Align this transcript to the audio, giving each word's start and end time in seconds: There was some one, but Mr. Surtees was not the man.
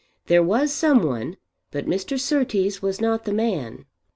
There 0.25 0.41
was 0.41 0.73
some 0.73 1.03
one, 1.03 1.37
but 1.69 1.85
Mr. 1.85 2.19
Surtees 2.19 2.81
was 2.81 2.99
not 2.99 3.25
the 3.25 3.33
man. 3.33 3.85